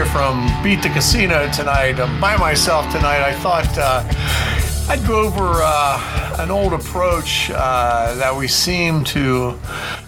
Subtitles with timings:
[0.00, 2.00] Here from Beat the Casino tonight.
[2.00, 3.20] I'm by myself tonight.
[3.20, 4.02] I thought uh,
[4.88, 9.60] I'd go over uh, an old approach uh, that we seem to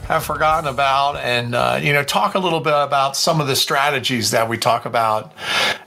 [0.05, 3.57] have forgotten about and uh, you know talk a little bit about some of the
[3.57, 5.33] strategies that we talk about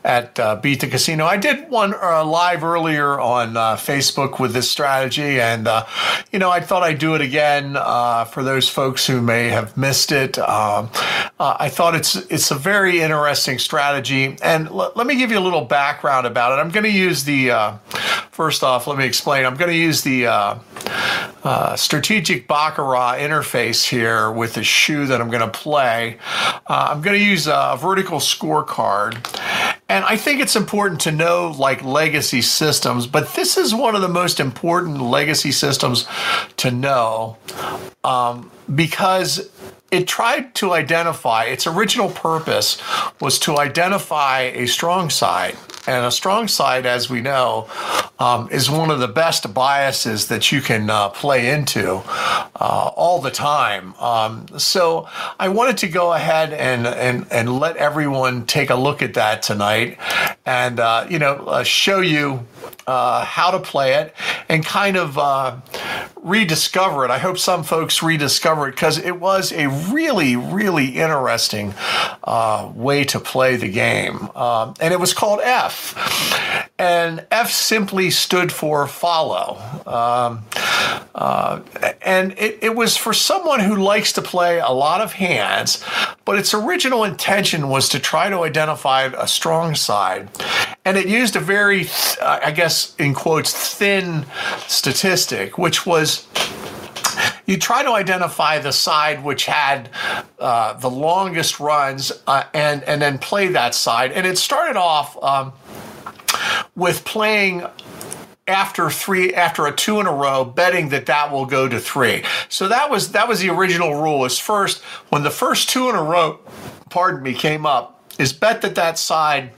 [0.03, 1.25] at uh, beat the casino.
[1.25, 5.85] I did one uh, live earlier on uh, facebook with this strategy and uh,
[6.31, 9.75] you know i thought i'd do it again uh, for those folks who may have
[9.77, 10.37] missed it.
[10.39, 10.89] Um,
[11.39, 14.37] i thought it's it's a very interesting strategy.
[14.41, 16.61] And l- let me give you a little background about it.
[16.61, 17.79] I'm going to use the
[18.31, 19.45] first off let me explain.
[19.45, 20.25] I'm going to use the
[21.75, 26.17] strategic baccarat interface here here with the shoe that I'm going to play.
[26.67, 29.13] Uh, I'm going to use a vertical scorecard.
[29.87, 34.01] And I think it's important to know like legacy systems, but this is one of
[34.01, 36.07] the most important legacy systems
[36.57, 37.37] to know
[38.03, 39.49] um, because
[39.91, 42.81] it tried to identify its original purpose
[43.21, 45.55] was to identify a strong side
[45.87, 47.67] and a strong side as we know
[48.19, 53.21] um, is one of the best biases that you can uh, play into uh, all
[53.21, 53.93] the time.
[53.95, 55.07] Um, so
[55.39, 59.41] i wanted to go ahead and, and, and let everyone take a look at that
[59.41, 59.97] tonight
[60.45, 62.45] and uh, you know uh, show you
[62.87, 64.13] uh, how to play it
[64.49, 65.57] and kind of uh,
[66.17, 67.11] rediscover it.
[67.11, 71.73] I hope some folks rediscover it because it was a really, really interesting
[72.23, 74.29] uh, way to play the game.
[74.35, 76.64] Um, and it was called F.
[76.77, 79.57] And F simply stood for follow.
[79.87, 80.43] Um,
[81.15, 81.61] uh,
[82.01, 85.81] and it, it was for someone who likes to play a lot of hands,
[86.25, 90.27] but its original intention was to try to identify a strong side.
[90.83, 91.87] And it used a very,
[92.21, 94.25] I guess, in quotes, thin
[94.67, 96.27] statistic, which was
[97.45, 99.89] you try to identify the side which had
[100.39, 104.11] uh, the longest runs uh, and and then play that side.
[104.11, 105.53] And it started off um,
[106.75, 107.65] with playing
[108.47, 112.23] after three after a two in a row betting that that will go to three
[112.47, 115.95] so that was that was the original rule is first when the first two in
[115.95, 116.39] a row
[116.89, 119.51] pardon me came up is bet that that side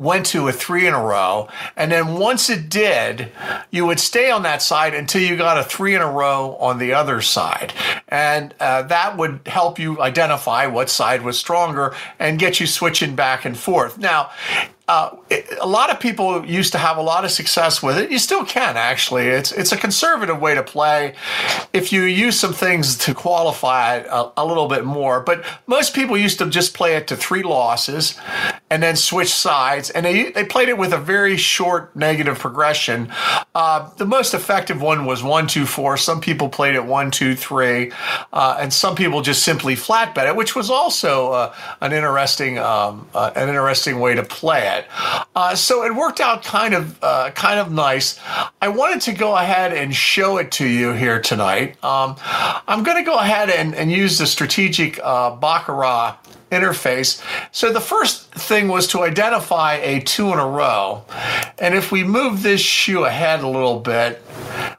[0.00, 1.48] went to a three in a row.
[1.76, 3.30] And then once it did,
[3.70, 6.78] you would stay on that side until you got a three in a row on
[6.78, 7.74] the other side.
[8.08, 13.14] And uh, that would help you identify what side was stronger and get you switching
[13.14, 13.98] back and forth.
[13.98, 14.30] Now,
[14.88, 15.16] uh,
[15.58, 18.10] a lot of people used to have a lot of success with it.
[18.10, 19.26] You still can actually.
[19.26, 21.14] It's it's a conservative way to play.
[21.72, 25.94] If you use some things to qualify it a, a, little bit more, but most
[25.94, 28.18] people used to just play it to three losses
[28.70, 33.12] and then switch sides, and they they played it with a very short negative progression.
[33.54, 35.96] Uh, the most effective one was one two four.
[35.96, 37.92] Some people played it one two three,
[38.32, 42.58] uh, and some people just simply flat bet it, which was also uh, an interesting
[42.58, 44.86] um, uh, an interesting way to play it.
[45.40, 48.20] Uh, so it worked out kind of uh, kind of nice.
[48.60, 51.82] I wanted to go ahead and show it to you here tonight.
[51.82, 52.16] Um,
[52.68, 56.18] I'm going to go ahead and, and use the strategic uh, Baccarat
[56.52, 57.22] interface.
[57.52, 61.04] So the first thing was to identify a two in a row.
[61.58, 64.22] And if we move this shoe ahead a little bit,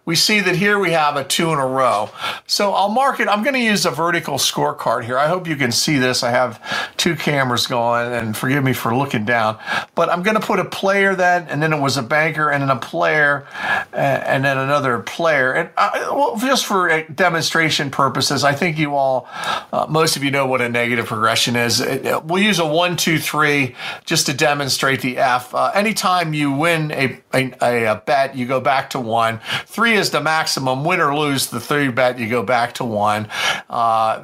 [0.06, 2.10] we see that here we have a two in a row.
[2.48, 3.28] So I'll mark it.
[3.28, 5.18] I'm going to use a vertical scorecard here.
[5.18, 6.24] I hope you can see this.
[6.24, 6.60] I have
[6.98, 9.60] two cameras going, and forgive me for looking down.
[9.96, 12.64] But I'm going to put a player then, and then it was a banker, and
[12.64, 13.48] then a player,
[13.94, 15.54] and then another player.
[15.54, 19.28] And uh, well, just for demonstration purposes, I think you all,
[19.72, 21.80] uh, most of you know what a negative progression is.
[21.80, 23.76] It, we'll use a one, two, three
[24.06, 25.54] just to demonstrate the F.
[25.54, 29.40] Uh, anytime you win a, a, a bet, you go back to one.
[29.66, 30.84] Three is the maximum.
[30.84, 33.28] Win or lose the three bet, you go back to one.
[33.70, 34.24] Uh,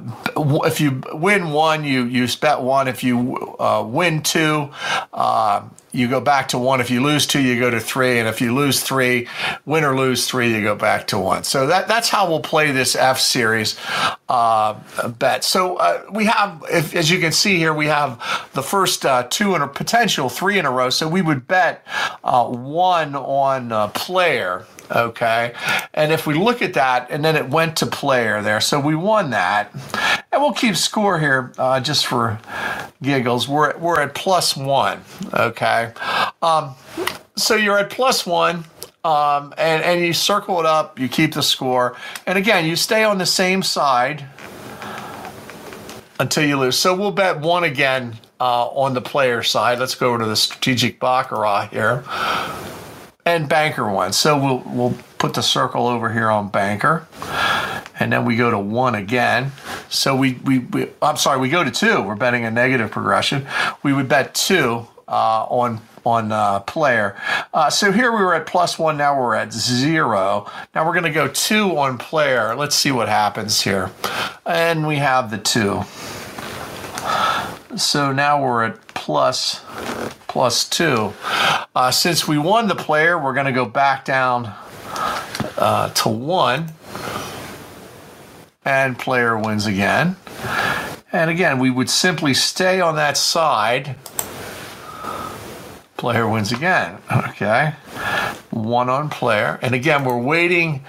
[0.66, 2.88] if you win one, you you bet one.
[2.88, 4.70] If you uh, win two,
[5.14, 6.80] uh, you go back to one.
[6.80, 8.20] If you lose two, you go to three.
[8.20, 9.28] And if you lose three,
[9.66, 11.44] win or lose three, you go back to one.
[11.44, 13.80] So that, that's how we'll play this F series
[14.30, 14.80] uh,
[15.18, 15.44] bet.
[15.44, 18.20] So uh, we have, if, as you can see here, we have
[18.54, 20.90] the first uh, two in a potential three in a row.
[20.90, 21.86] So we would bet
[22.24, 24.66] uh, one on uh, player.
[24.92, 25.54] Okay.
[25.94, 28.62] And if we look at that, and then it went to player there.
[28.62, 29.72] So we won that.
[30.32, 32.40] And we'll keep score here uh, just for
[33.02, 33.48] giggles.
[33.48, 35.02] We're, we're at plus one.
[35.34, 35.92] Okay.
[36.42, 36.76] Um,
[37.36, 38.66] so you're at plus one.
[39.04, 41.96] Um, and, and you circle it up, you keep the score.
[42.26, 44.26] And again, you stay on the same side
[46.20, 46.78] until you lose.
[46.78, 49.80] So we'll bet one again uh, on the player side.
[49.80, 52.04] Let's go over to the strategic Baccarat here.
[53.28, 54.14] And banker one.
[54.14, 57.06] So we'll, we'll put the circle over here on banker.
[58.00, 59.52] and then we go to one again.
[59.90, 62.02] So we, we, we I'm sorry, we go to two.
[62.02, 63.46] We're betting a negative progression.
[63.84, 67.18] We would bet two uh, on on uh, player.
[67.54, 68.96] Uh, so here we were at plus one.
[68.96, 70.50] Now we're at zero.
[70.74, 72.56] Now we're going to go two on player.
[72.56, 73.92] Let's see what happens here.
[74.46, 75.84] And we have the two.
[77.76, 79.62] So now we're at plus
[80.28, 81.14] plus two.
[81.74, 84.54] Uh, since we won the player, we're going to go back down
[85.58, 86.74] uh, to one.
[88.66, 90.18] And player wins again.
[91.14, 93.96] And again, we would simply stay on that side
[95.96, 96.98] player wins again.
[97.10, 97.74] Okay.
[98.52, 99.58] One on player.
[99.62, 100.84] And again, we're waiting.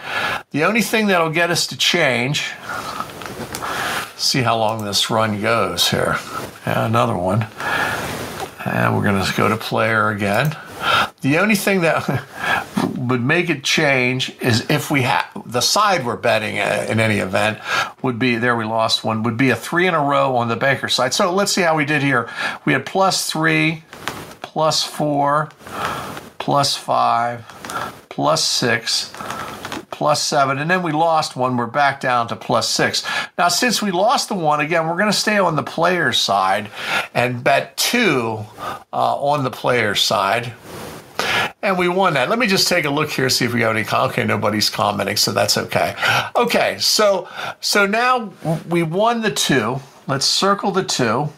[0.50, 2.50] The only thing that'll get us to change,
[4.16, 6.16] see how long this run goes here.
[6.66, 7.46] Yeah, another one.
[8.68, 10.56] And we're going to go to player again.
[11.20, 12.24] The only thing that
[12.96, 17.18] would make it change is if we have the side we're betting uh, in any
[17.18, 17.58] event
[18.02, 20.56] would be there we lost one would be a three in a row on the
[20.56, 21.14] banker side.
[21.14, 22.28] So let's see how we did here.
[22.64, 23.84] We had plus three,
[24.58, 25.50] plus 4,
[26.38, 29.12] plus 5, plus 6,
[29.98, 31.56] plus 7, and then we lost one.
[31.56, 33.04] We're back down to plus 6.
[33.36, 36.70] Now, since we lost the one, again, we're going to stay on the player's side
[37.14, 38.38] and bet 2
[38.92, 40.52] uh, on the player's side.
[41.62, 42.30] And we won that.
[42.30, 43.84] Let me just take a look here, see if we have any.
[43.92, 45.96] Okay, nobody's commenting, so that's okay.
[46.36, 47.28] Okay, so
[47.60, 48.32] so now
[48.68, 49.80] we won the two.
[50.06, 51.28] Let's circle the two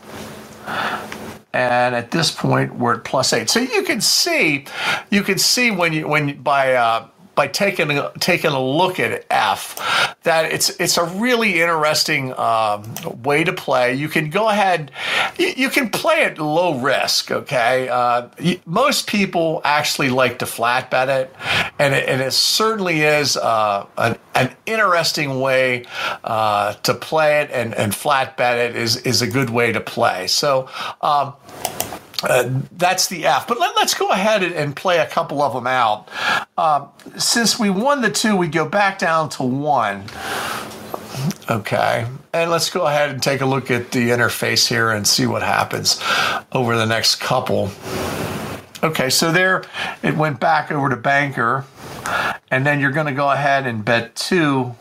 [1.54, 3.50] and at this point we're at plus eight.
[3.50, 4.66] So you can see,
[5.10, 7.08] you can see when you when by uh,
[7.40, 12.82] by taking a, taking a look at F that it's it's a really interesting um,
[13.22, 13.94] way to play.
[13.94, 14.90] You can go ahead,
[15.38, 17.30] you, you can play it low risk.
[17.30, 21.34] Okay, uh, you, most people actually like to flat bet it,
[21.78, 25.86] and it, and it certainly is uh, an, an, interesting way
[26.24, 29.80] uh, to play it, and, and flat bet it is is a good way to
[29.80, 30.26] play.
[30.26, 30.68] So.
[31.00, 31.32] Um,
[32.22, 33.48] uh, that's the F.
[33.48, 36.08] But let, us go ahead and, play a couple of them out.
[36.60, 36.86] Uh,
[37.16, 40.04] since we won the two, we go back down to one.
[41.48, 42.06] Okay.
[42.34, 45.40] And let's go ahead and take a look at the interface here and see what
[45.40, 46.02] happens
[46.52, 47.70] over the next couple.
[48.82, 49.64] Okay, so there
[50.02, 51.64] it went back over to banker.
[52.50, 54.74] And then you're going to go ahead and bet two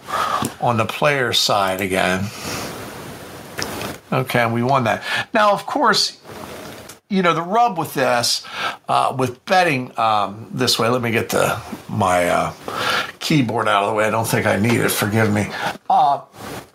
[0.60, 2.26] on the player side again.
[4.12, 5.02] Okay, and we won that.
[5.34, 6.19] Now, of course,
[7.10, 8.46] you know the rub with this
[8.88, 11.60] uh, with betting um, this way let me get the
[11.90, 12.54] my uh,
[13.20, 14.06] keyboard out of the way.
[14.06, 14.90] I don't think i need it.
[14.90, 15.48] Forgive me.
[15.90, 16.22] Uh,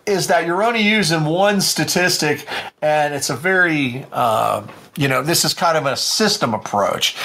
[0.05, 2.47] is that you're only using one statistic
[2.81, 4.65] and it's a very uh,
[4.97, 7.15] you know, this is kind of a system approach.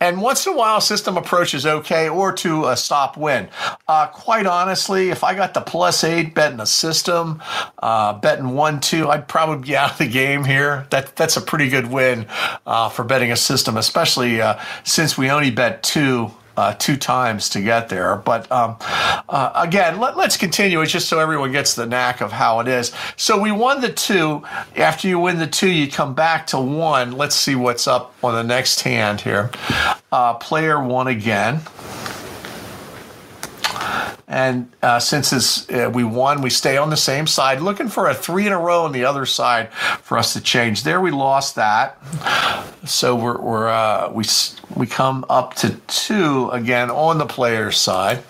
[0.00, 3.48] And once in a while, system approach is okay or to a stop win.
[3.86, 7.40] Uh, quite honestly, if I got the plus eight betting a system,
[7.80, 10.86] uh, betting one, two, I'd probably be out of the game here.
[10.90, 12.26] That, that's a pretty good win
[12.66, 17.48] uh, for betting a system, especially uh, since we only bet two uh, two times
[17.50, 18.16] to get there.
[18.16, 18.76] But um,
[19.28, 22.68] uh, again, let, us continue it just so everyone gets the knack of how it
[22.68, 22.92] is.
[23.16, 24.42] So we won the two.
[24.76, 27.12] After you win the two, you come back to one.
[27.12, 29.50] Let's see what's up on the next hand here.
[30.10, 31.60] Uh, player one again.
[34.32, 38.14] And uh, since uh, we won, we stay on the same side, looking for a
[38.14, 40.84] three in a row on the other side for us to change.
[40.84, 41.98] There we lost that,
[42.86, 44.24] so we're, we're uh, we
[44.74, 48.22] we come up to two again on the player's side,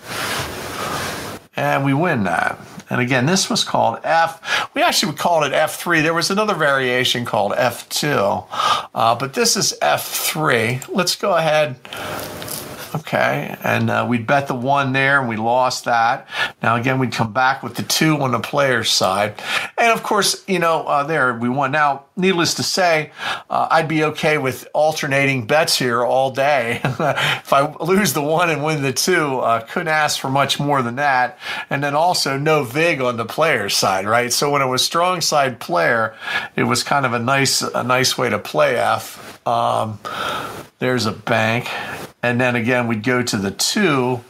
[1.55, 2.59] and we win that.
[2.89, 4.69] And again, this was called F.
[4.75, 6.03] We actually called it F3.
[6.03, 8.45] There was another variation called F2,
[8.93, 10.85] uh, but this is F3.
[10.93, 11.77] Let's go ahead
[12.95, 16.27] Okay, and uh, we'd bet the one there and we lost that.
[16.61, 19.41] Now, again, we'd come back with the two on the player's side.
[19.79, 21.71] And of course, you know, uh, there we won.
[21.71, 23.11] Now, needless to say,
[23.49, 26.81] uh, I'd be okay with alternating bets here all day.
[26.83, 30.83] if I lose the one and win the two, uh, couldn't ask for much more
[30.83, 31.39] than that.
[31.71, 34.31] And then also no VIG on the player's side, right?
[34.31, 36.15] So when it was strong side player,
[36.55, 39.45] it was kind of a nice, a nice way to play F.
[39.47, 39.99] Um,
[40.79, 41.69] there's a bank.
[42.23, 44.23] And then again, we'd go to the two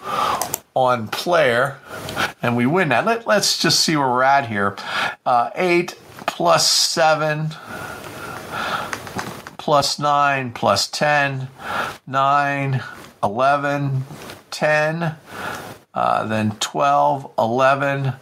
[0.75, 1.77] on player
[2.41, 3.05] and we win that.
[3.05, 4.75] Let, us just see where we're at here.
[5.25, 5.95] Uh, eight
[6.25, 7.51] plus seven
[9.63, 11.47] plus nine plus 10,
[12.05, 12.83] 9,
[13.23, 14.03] 11,
[14.51, 15.15] 10,
[15.93, 18.13] uh, then 12, 11.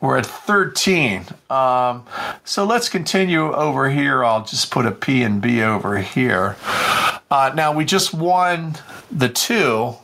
[0.00, 1.26] We're at 13.
[1.50, 2.04] Um,
[2.44, 4.24] so let's continue over here.
[4.24, 6.56] I'll just put a P and B over here.
[7.30, 8.76] Uh, now we just won
[9.10, 9.94] the two,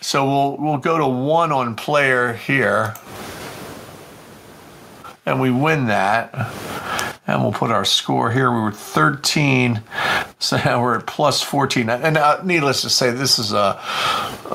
[0.00, 2.94] so we'll we'll go to one on player here.
[5.26, 6.34] and we win that.
[7.26, 8.50] And we'll put our score here.
[8.50, 9.82] We were 13,
[10.38, 11.90] so now we're at plus 14.
[11.90, 13.78] And uh, needless to say, this is a,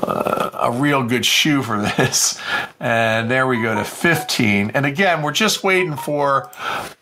[0.02, 2.40] a, a real good shoe for this.
[2.80, 4.70] And there we go to 15.
[4.70, 6.50] And again, we're just waiting for.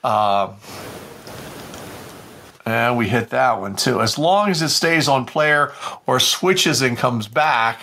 [0.04, 0.52] Uh,
[2.64, 4.00] and we hit that one too.
[4.00, 5.72] As long as it stays on player
[6.06, 7.80] or switches and comes back,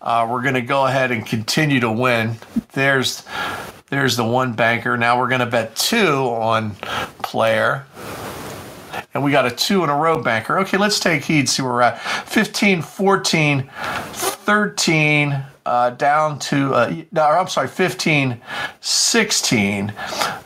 [0.00, 2.36] uh, we're going to go ahead and continue to win.
[2.72, 3.24] There's
[3.88, 4.96] there's the one banker.
[4.96, 6.72] Now we're going to bet two on
[7.22, 7.86] player.
[9.14, 10.58] And we got a two in a row banker.
[10.60, 12.00] Okay, let's take heed, see where we're at.
[12.28, 13.70] 15, 14,
[14.46, 18.40] 13, uh, down to, uh, no, I'm sorry, 15,
[18.80, 19.92] 16,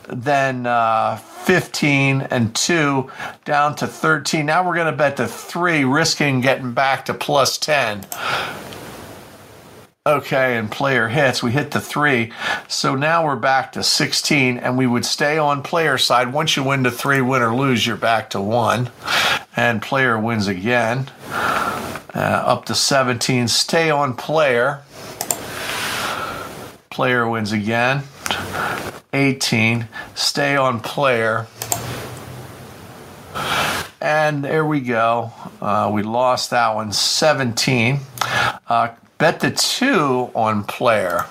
[0.09, 3.11] then uh, 15 and 2
[3.45, 4.47] down to 13.
[4.47, 8.07] Now we're going to bet the 3, risking getting back to plus 10.
[10.07, 11.43] Okay, and player hits.
[11.43, 12.33] We hit the 3.
[12.69, 16.33] So now we're back to 16, and we would stay on player side.
[16.33, 18.91] Once you win the 3, win or lose, you're back to 1.
[19.57, 21.11] And player wins again.
[22.15, 23.47] Uh, up to 17.
[23.49, 24.83] Stay on player.
[26.91, 28.03] Player wins again.
[29.13, 29.87] 18.
[30.15, 31.47] Stay on player.
[34.01, 35.33] And there we go.
[35.61, 36.93] Uh, we lost that one.
[36.93, 38.01] 17.
[38.67, 38.89] Uh,
[39.19, 41.27] bet the two on player.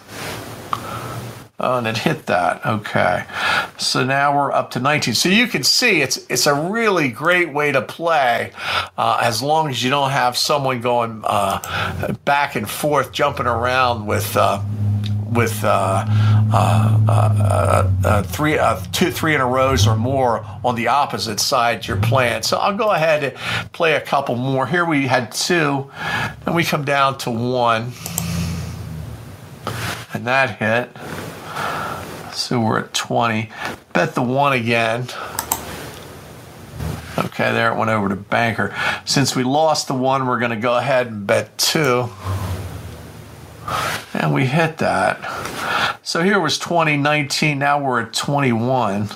[1.61, 2.65] Oh, and it hit that.
[2.65, 3.25] Okay.
[3.77, 5.13] So now we're up to 19.
[5.13, 8.53] So you can see it's it's a really great way to play
[8.97, 14.05] uh, as long as you don't have someone going uh, back and forth, jumping around
[14.05, 14.37] with.
[14.37, 14.63] Uh,
[15.31, 16.05] with uh,
[16.51, 21.39] uh, uh, uh three, uh, two, three in a rows or more on the opposite
[21.39, 22.41] side you're playing.
[22.41, 24.65] So I'll go ahead and play a couple more.
[24.65, 25.91] Here we had two,
[26.47, 27.91] and we come down to one,
[30.13, 31.28] and that hit.
[32.33, 33.49] So we're at 20.
[33.93, 35.07] Bet the one again.
[37.17, 38.73] Okay, there it went over to banker.
[39.03, 42.09] Since we lost the one, we're going to go ahead and bet two.
[44.13, 45.99] And we hit that.
[46.01, 47.59] So here was 2019.
[47.59, 49.09] Now we're at 21.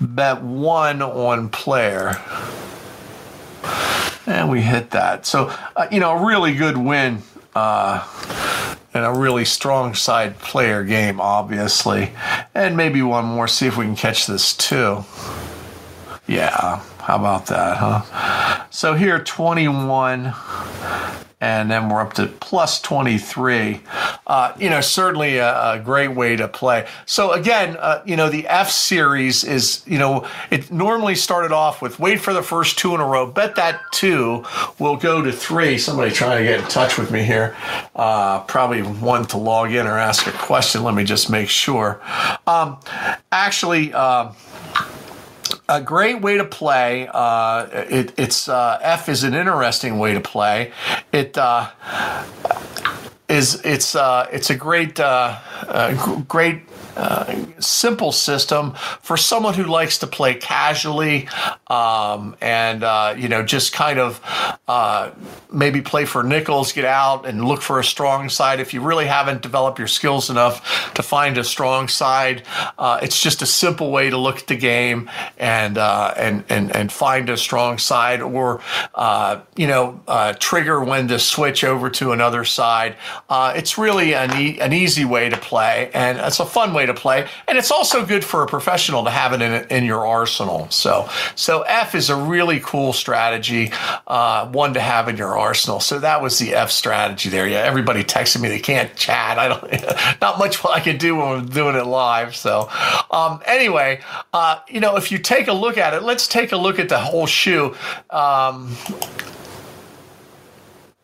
[0.00, 2.20] Bet one on player.
[4.26, 5.24] And we hit that.
[5.24, 7.22] So, uh, you know, a really good win.
[7.54, 8.06] Uh,
[8.98, 12.10] and a really strong side player game, obviously.
[12.54, 15.04] And maybe one more, see if we can catch this too.
[16.26, 18.66] Yeah, how about that, huh?
[18.70, 20.34] So here, 21
[21.40, 23.80] and then we're up to plus 23.
[24.26, 26.86] Uh, you know, certainly a, a, great way to play.
[27.06, 31.80] So again, uh, you know, the F series is, you know, it normally started off
[31.80, 34.44] with wait for the first two in a row, bet that two
[34.78, 35.78] will go to three.
[35.78, 37.56] Somebody trying to get in touch with me here,
[37.94, 40.82] uh, probably one to log in or ask a question.
[40.82, 42.00] Let me just make sure.
[42.46, 42.78] Um,
[43.30, 44.32] actually, uh,
[45.68, 47.08] a great way to play.
[47.12, 50.72] Uh, it, it's uh, F is an interesting way to play.
[51.12, 51.70] It uh,
[53.28, 56.67] is it's uh, it's a great uh, uh, great
[56.98, 61.28] uh, simple system for someone who likes to play casually
[61.68, 64.20] um, and uh, you know just kind of
[64.66, 65.10] uh,
[65.52, 68.58] maybe play for nickels, get out and look for a strong side.
[68.58, 72.42] If you really haven't developed your skills enough to find a strong side,
[72.78, 76.74] uh, it's just a simple way to look at the game and uh, and and
[76.74, 78.60] and find a strong side or
[79.56, 80.00] you know
[80.40, 82.96] trigger when to switch over to another side.
[83.30, 86.94] it's really an, e- an easy way to play and it's a fun way to
[86.94, 90.68] play, and it's also good for a professional to have it in, in your arsenal.
[90.70, 93.70] So, so F is a really cool strategy,
[94.06, 95.80] uh, one to have in your arsenal.
[95.80, 97.46] So that was the F strategy there.
[97.46, 99.38] Yeah, everybody texted me they can't chat.
[99.38, 102.34] I don't, not much what I can do when I'm doing it live.
[102.36, 102.68] So,
[103.10, 104.00] um, anyway,
[104.32, 106.88] uh, you know, if you take a look at it, let's take a look at
[106.88, 107.74] the whole shoe.
[108.10, 108.76] Um,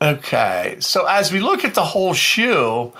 [0.05, 2.93] Okay, so as we look at the whole shoe,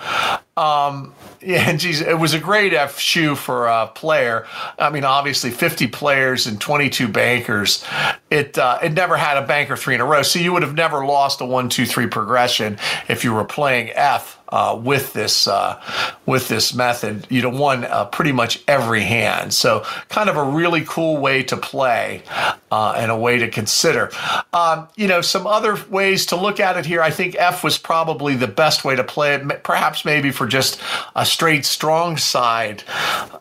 [0.57, 4.47] um, yeah, geez, it was a great F shoe for a player.
[4.79, 7.85] I mean, obviously, 50 players and 22 bankers.
[8.31, 10.73] It uh, it never had a banker three in a row, so you would have
[10.73, 15.47] never lost a one, two, three progression if you were playing F uh, with this
[15.47, 15.81] uh,
[16.25, 17.27] with this method.
[17.29, 19.53] You know, won uh, pretty much every hand.
[19.53, 22.23] So, kind of a really cool way to play
[22.71, 24.11] uh, and a way to consider.
[24.53, 27.01] Um, you know, some other ways to look at it here.
[27.01, 29.63] I think F was probably the best way to play it.
[29.63, 30.81] Perhaps maybe for just
[31.15, 32.83] a straight strong side.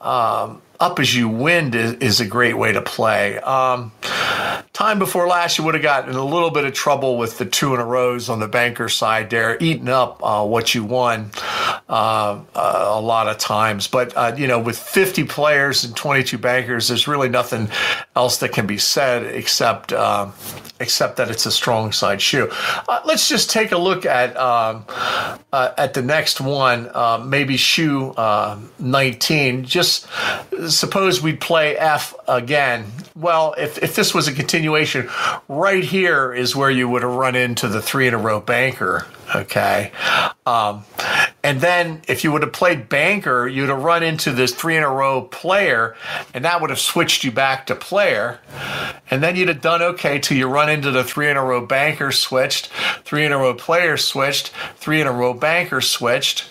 [0.01, 3.39] Um, up as you wind is, is a great way to play.
[3.39, 3.93] Um,
[4.75, 7.47] time before last, you would have gotten in a little bit of trouble with the
[7.47, 11.31] two in a rows on the banker side there, eating up uh, what you won.
[11.89, 13.89] Uh, a lot of times.
[13.89, 17.69] But uh, you know, with 50 players and 22 bankers, there's really nothing
[18.17, 20.31] else that can be said except uh,
[20.81, 22.49] except that it's a strong side shoe.
[22.89, 24.85] Uh, let's just take a look at um,
[25.53, 28.15] uh, at the next one, uh, maybe shoe
[28.79, 29.65] 19.
[29.65, 30.07] Just
[30.69, 32.87] suppose we'd play F again.
[33.15, 35.11] Well, if if this was a continuation,
[35.49, 39.07] right here is where you would have run into the three in a row banker.
[39.35, 39.93] Okay.
[40.47, 40.85] Um,
[41.45, 44.83] and then if you would have played banker, you'd have run into this three in
[44.83, 45.95] a row player,
[46.33, 48.41] and that would have switched you back to player.
[49.11, 51.65] And then you'd have done okay till you run into the three in a row
[51.65, 52.69] banker switched,
[53.05, 56.47] three in a row player switched, three in a row banker switched,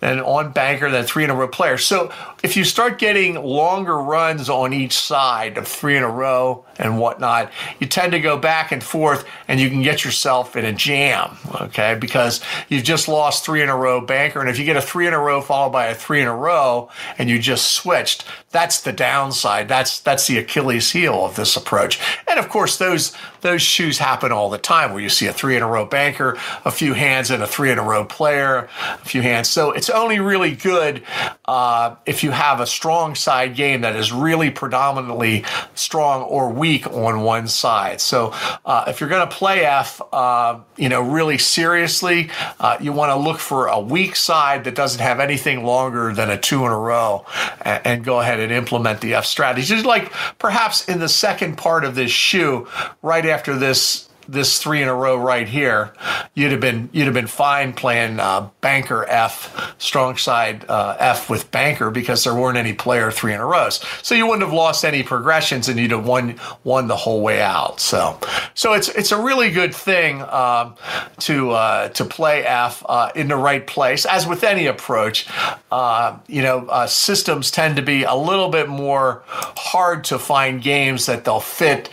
[0.00, 1.78] then on banker, then three in a row player.
[1.78, 2.12] So
[2.42, 6.98] if you start getting longer runs on each side of three in a row and
[6.98, 7.50] whatnot,
[7.80, 11.36] you tend to go back and forth and you can get yourself in a jam,
[11.62, 11.96] okay?
[12.00, 14.40] Because you've just lost three in a row banker.
[14.40, 16.36] And if you get a three in a row followed by a three in a
[16.36, 19.68] row and you just switched, that's the downside.
[19.68, 22.00] That's that's the Achilles heel of this approach.
[22.26, 23.12] And of course, those
[23.42, 26.36] those shoes happen all the time where you see a three in a row banker,
[26.64, 29.48] a few hands, and a three in a row player, a few hands.
[29.48, 31.02] So it's only really good
[31.44, 36.86] uh, if you have a strong side game that is really predominantly strong or weak
[36.86, 38.00] on one side.
[38.00, 38.32] So
[38.64, 43.10] uh, if you're going to play F, uh, you know, really seriously, uh, you want
[43.10, 46.72] to look for a weak side that doesn't have anything longer than a two in
[46.72, 47.26] a row,
[47.60, 49.66] and, and go ahead and implement the F strategy.
[49.66, 52.68] Just like perhaps in the second part of this shoe,
[53.02, 55.94] right after this this three in a row right here,
[56.34, 61.30] you'd have been you'd have been fine playing uh, banker F, strong side uh, F
[61.30, 63.84] with banker because there weren't any player three in a rows.
[64.02, 67.40] So you wouldn't have lost any progressions and you'd have won won the whole way
[67.40, 67.80] out.
[67.80, 68.20] So
[68.54, 70.76] so it's it's a really good thing um,
[71.20, 74.04] to uh, to play F uh, in the right place.
[74.04, 75.26] As with any approach,
[75.72, 80.62] uh, you know uh, systems tend to be a little bit more hard to find
[80.62, 81.88] games that they'll fit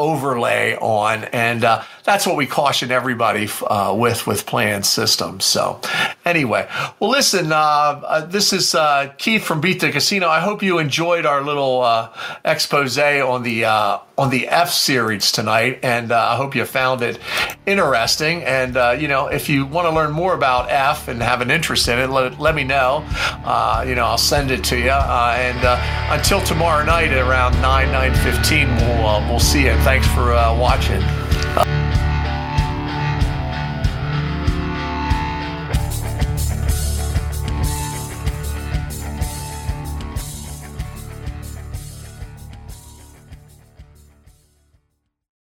[0.00, 5.44] overlay on, and uh, that's what we caution everybody uh, with with plan systems.
[5.44, 5.80] So,
[6.24, 6.68] anyway,
[6.98, 10.26] well, listen, uh, uh this is uh, Keith from Beat the Casino.
[10.26, 12.12] I hope you enjoyed our little uh,
[12.44, 17.20] expose on the on the F series tonight, and I hope you found it
[17.64, 18.42] interesting.
[18.42, 21.86] And you know, if you want to learn more about F and have an interest
[21.86, 23.04] in it, let, let me know.
[23.86, 24.90] you know, I'll send it to you.
[24.90, 25.62] and
[26.10, 29.74] until tomorrow night around nine nine fifteen, we'll we'll see you.
[29.84, 31.19] Thanks for uh, watching.